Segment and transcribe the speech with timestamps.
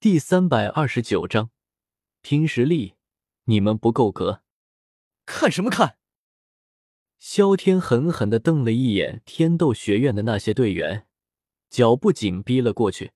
[0.00, 1.50] 第三百二十九章，
[2.22, 2.94] 拼实力，
[3.46, 4.42] 你们不够格。
[5.26, 5.98] 看什么看？
[7.18, 11.08] 萧天狠狠的瞪了一眼天斗学院的那些队员，
[11.68, 13.10] 脚步紧逼了过去。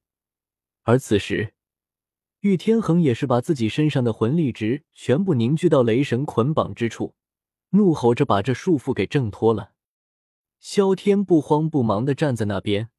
[0.83, 1.55] 而此时，
[2.41, 7.15] 玉天恒也是把自己身上的魂力值全部凝聚到雷神捆绑之处，
[7.69, 9.75] 怒吼着把这束缚给挣脱了。
[10.59, 12.91] 萧天不慌不忙的站在那边。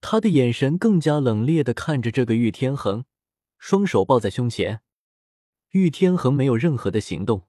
[0.00, 3.04] 他的眼神更加冷冽的看着这个玉天恒，
[3.58, 4.82] 双手抱在胸前。
[5.70, 7.46] 玉天恒没有任何的行动，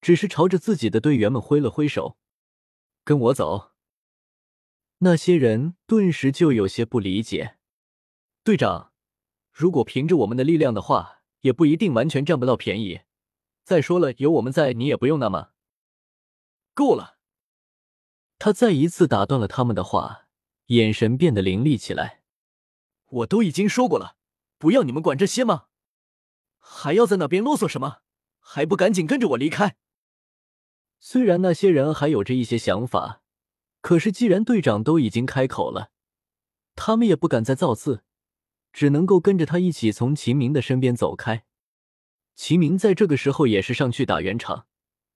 [0.00, 2.16] 只是朝着自己的队员们挥了挥手
[3.04, 3.72] ：“跟我走。”
[4.98, 7.56] 那些人顿时就有些不理解
[8.42, 8.92] ：“队长，
[9.52, 13.02] 如果凭着我们的力量的话，也不一定完全占不到便宜。
[13.62, 15.50] 再说了，有我们在，你也不用那么……
[16.74, 17.18] 够了！”
[18.40, 20.26] 他再一次打断了他们的话。
[20.66, 22.22] 眼神变得凌厉起来。
[23.08, 24.16] 我都已经说过了，
[24.58, 25.66] 不要你们管这些吗？
[26.58, 27.98] 还要在那边啰嗦什么？
[28.38, 29.76] 还不赶紧跟着我离开！
[30.98, 33.22] 虽然那些人还有着一些想法，
[33.80, 35.90] 可是既然队长都已经开口了，
[36.74, 38.04] 他们也不敢再造次，
[38.72, 41.44] 只能够跟着他一起从秦明的身边走开。
[42.34, 44.66] 秦明在这个时候也是上去打圆场，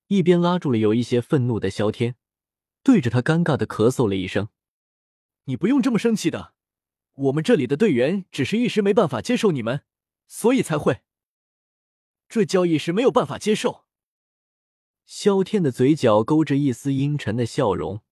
[0.08, 2.16] 一边拉住了有一些愤怒的萧天，
[2.82, 4.48] 对着他尴尬的咳嗽了一声。
[5.46, 6.54] 你不用这么生气的，
[7.14, 9.82] 我们这里的队员只是一时没办法接受你们，
[10.26, 11.02] 所以才会。
[12.28, 13.84] 这叫一时没有办法接受。
[15.04, 18.02] 萧天的嘴角勾着一丝阴沉的笑容，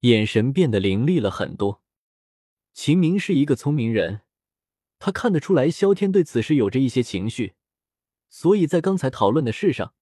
[0.00, 1.82] 眼神变得凌厉了很多。
[2.72, 4.22] 秦明是一个聪明人，
[4.98, 7.54] 他看得出来萧天对此事有着一些情绪，
[8.30, 9.92] 所以在刚才讨论的事上，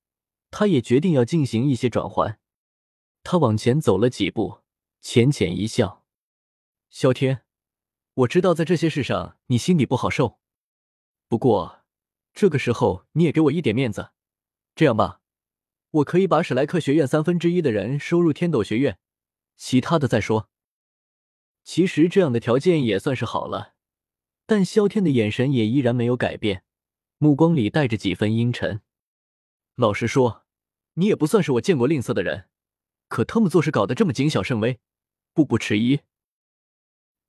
[0.52, 2.38] 他也决定要进行一些转换。
[3.24, 4.60] 他往前走了几步，
[5.00, 6.01] 浅浅一笑。
[6.92, 7.42] 萧天，
[8.12, 10.38] 我知道在这些事上你心里不好受，
[11.26, 11.86] 不过
[12.34, 14.10] 这个时候你也给我一点面子。
[14.74, 15.22] 这样吧，
[15.90, 18.98] 我可以把史莱克学院三分之一的人收入天斗学院，
[19.56, 20.50] 其他的再说。
[21.64, 23.72] 其实这样的条件也算是好了，
[24.44, 26.62] 但萧天的眼神也依然没有改变，
[27.16, 28.82] 目光里带着几分阴沉。
[29.76, 30.44] 老实说，
[30.94, 32.50] 你也不算是我见过吝啬的人，
[33.08, 34.78] 可他们做事搞得这么谨小慎微，
[35.32, 36.00] 步步迟疑。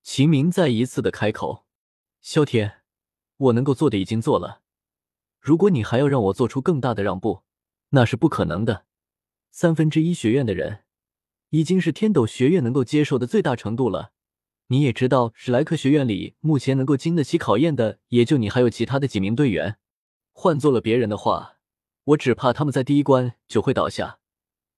[0.04, 1.64] 秦明再一次的开口
[2.20, 2.82] ：“萧天，
[3.38, 4.62] 我能够做的已经做了。
[5.40, 7.44] 如果你还要让我做出更大的让步，
[7.92, 8.86] 那是不可能的。
[9.50, 10.84] 三分之一学院的人，
[11.52, 14.12] 已经是天斗学院能够接受的最大程度了。
[14.68, 19.78] 你也知道，史莱克学院里目前能够经得起考验的，也就你还有其他的几名队员。
[20.34, 21.60] 换做了别人的话，
[22.04, 24.20] 我只怕他们在第一关就会倒下。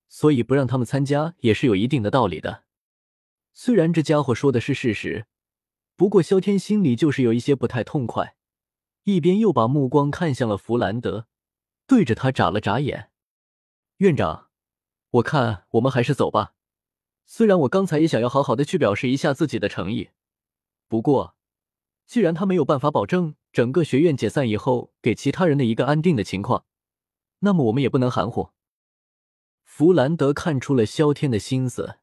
[0.08, 2.65] 所以不让他们参加，也是有一定的道理的。”
[3.58, 5.28] 虽然这家伙说的是事实，
[5.96, 8.36] 不过萧天心里就是有一些不太痛快，
[9.06, 11.28] 一边又把目光看向了弗兰德，
[11.88, 13.12] 对着他眨了眨眼。
[14.00, 14.50] 院长，
[15.10, 16.54] 我看我们还是走吧。
[17.26, 20.10] 虽然我刚才也想要好好的去表示一下自己的诚意，
[20.90, 21.38] 不过
[22.06, 26.66] 既然他没有办法保证整个学院解散以后给其他人的一个安定的情况，
[27.40, 28.50] 那么我们也不能含糊。
[29.64, 32.00] 弗兰德看出了萧天的心思。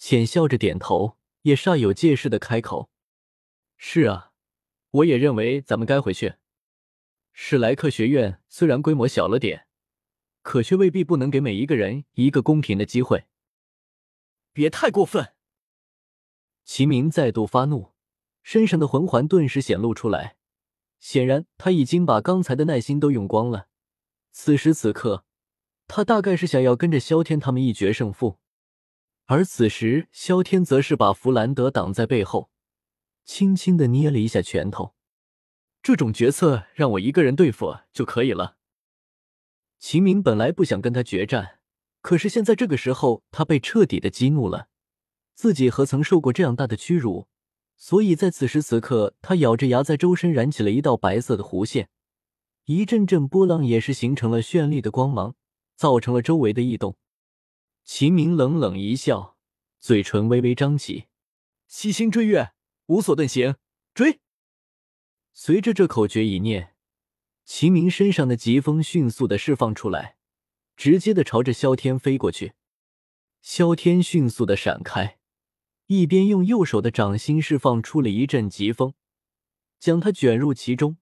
[0.00, 2.88] 浅笑着点头，也煞有介事的开口
[3.76, 4.32] ：“是啊，
[4.92, 6.36] 我也认为咱们该回去。
[7.34, 9.66] 史莱克学院虽然规模小了点，
[10.40, 13.26] 可却未必不能给每一个人一个公平的机会。
[14.54, 15.34] 别太过分！”
[16.64, 17.92] 齐明再度发怒，
[18.42, 20.38] 身上的魂环顿时显露出来。
[20.98, 23.68] 显然，他已经把刚才的耐心都用光了。
[24.32, 25.26] 此时此刻，
[25.86, 28.38] 他大概是想要跟着萧天他们一决胜负。
[29.32, 32.50] 而此时，萧天则是把弗兰德挡在背后，
[33.24, 34.96] 轻轻的捏了一下拳头。
[35.84, 38.56] 这种决策让我一个人对付就可以了。
[39.78, 41.60] 秦明本来不想跟他决战，
[42.02, 44.66] 可是现在这个时候，他被彻底的激怒了。
[45.36, 47.28] 自己何曾受过这样大的屈辱？
[47.76, 51.88] 所以在此时此刻，他咬着牙，在周身燃起了一道白色的弧线，
[52.64, 55.36] 一阵阵波浪也是形成了绚丽的光芒，
[55.76, 56.96] 造成了周围的异动。
[57.84, 59.36] 秦明冷冷一笑，
[59.78, 61.06] 嘴唇微微张起，
[61.66, 62.52] 七星追月，
[62.86, 63.56] 无所遁形，
[63.94, 64.20] 追！
[65.32, 66.74] 随着这口诀一念，
[67.44, 70.16] 秦明身上的疾风迅速的释放出来，
[70.76, 72.52] 直接的朝着萧天飞过去。
[73.42, 75.18] 萧天迅速的闪开，
[75.86, 78.94] 一边用右手的掌心释放出了一阵疾风，
[79.78, 80.98] 将他卷入其中，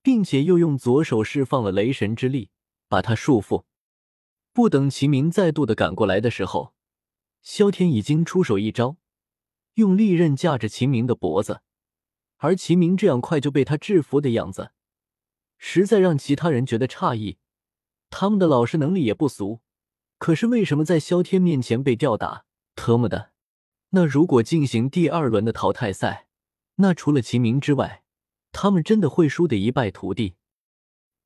[0.00, 2.50] 并且又用左手释放了雷神之力，
[2.88, 3.64] 把他束缚。
[4.54, 6.74] 不等齐明再度的赶过来的时候，
[7.42, 8.96] 萧天已经出手一招，
[9.74, 11.60] 用利刃架着秦明的脖子，
[12.36, 14.70] 而秦明这样快就被他制服的样子，
[15.58, 17.38] 实在让其他人觉得诧异。
[18.10, 19.60] 他们的老师能力也不俗，
[20.18, 22.44] 可是为什么在萧天面前被吊打？
[22.76, 23.32] 特么的！
[23.90, 26.28] 那如果进行第二轮的淘汰赛，
[26.76, 28.04] 那除了秦明之外，
[28.52, 30.36] 他们真的会输得一败涂地。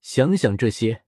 [0.00, 1.04] 想想这些，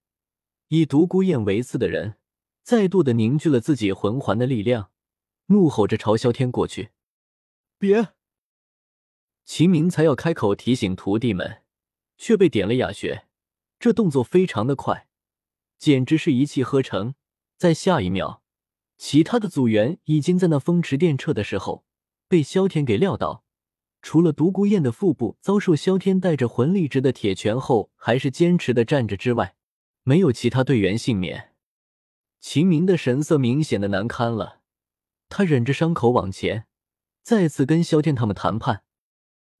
[0.73, 2.15] 以独孤雁为刺的人，
[2.63, 4.89] 再度的凝聚了自己魂环的力量，
[5.47, 6.91] 怒吼着朝萧天过去。
[7.77, 8.13] 别！
[9.43, 11.63] 秦明才要开口提醒徒弟们，
[12.17, 13.25] 却被点了哑穴。
[13.81, 15.09] 这动作非常的快。
[15.77, 17.15] 简直是一气呵成，
[17.57, 18.41] 在下一秒，
[18.97, 21.83] 其他的组员已经在那风驰电掣的时候
[22.29, 23.43] 被萧天给撂倒。
[24.01, 29.57] 除了独孤雁的腹部遭受萧天带着魂力值的铁拳后还是坚持的站着之外，
[30.03, 31.53] 没有其他队员幸免。
[32.39, 34.61] 秦明的神色明显的难堪了，
[35.29, 36.65] 他忍着伤口往前，
[37.21, 38.83] 再次跟萧天他们谈判。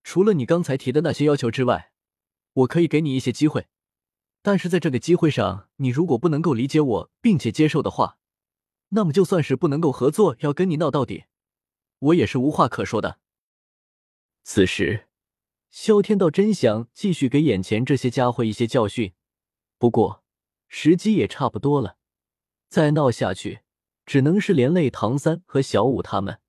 [0.03, 1.91] 除了你刚才提的那些要求之外，
[2.53, 3.67] 我可以给你一些机会。
[4.41, 8.17] 但是在这个机会上，你如果不能够理解我并且接受的话，
[8.89, 11.25] 那么就算是不能够合作，要跟你闹到底，
[11.99, 13.19] 我也是无话可说的。
[14.43, 15.07] 此时，
[15.69, 19.13] 萧天倒真想继续给眼前这些家伙一些教训，
[19.77, 20.20] 不过
[20.73, 21.97] 时机也差不多了，
[22.69, 23.59] 再闹下去
[24.05, 26.39] 只能是连累唐三和小舞他们，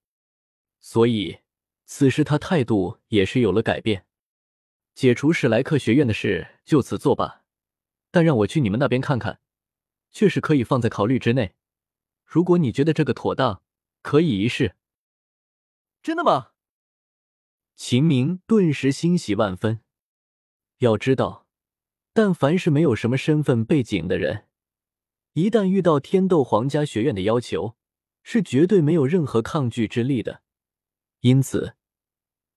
[0.78, 1.40] 所以
[1.86, 4.06] 此时他态度也是有了改变。
[4.94, 7.42] 解除史莱克学院的事就此作罢。
[8.12, 9.40] 但让我去你们那边看看，
[10.12, 11.56] 确实可以放在考虑之内。
[12.24, 13.64] 如果你觉得这个妥当，
[14.02, 14.76] 可以一试。
[16.00, 16.52] 真的吗？
[17.74, 19.80] 秦明顿时欣喜万分。
[20.78, 21.41] 要知道，
[22.12, 24.46] 但凡是没有什么身份背景的人，
[25.32, 27.76] 一旦遇到天斗皇家学院的要求，
[28.22, 30.42] 是绝对没有任何抗拒之力的。
[31.20, 31.74] 因此，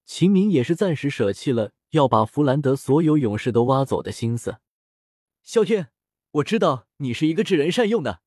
[0.06, 4.58] 秦明也是暂时舍弃了要把弗兰德所有勇士都挖走的心思。
[5.42, 5.92] 萧天，
[6.32, 8.22] 我知道你是一个智人善用的，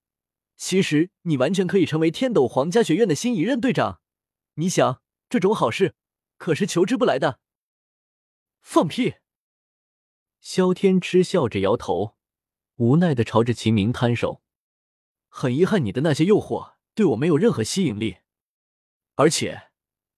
[0.57, 4.01] 其实你完全可以成为天斗皇家学院的新一任队长。
[4.55, 5.95] 你想，这种好事
[6.39, 7.41] 可是求之不来的。
[8.63, 9.17] 放屁！
[10.41, 12.17] 萧天嗤笑着摇头，
[12.77, 14.43] 无奈的朝着秦明摊手。
[15.29, 18.19] 很遗憾，你的那些诱惑对我没有任何吸引力，
[19.17, 19.71] 而且，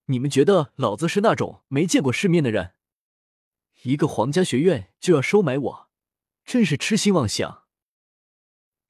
[0.06, 2.74] 你们觉得老子是那种没见过世面的人？
[3.82, 5.90] 一个皇家学院就要收买我？
[6.44, 7.64] 真是痴心妄想！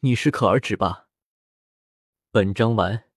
[0.01, 1.09] 你适可而止吧。
[2.31, 3.10] 本章完。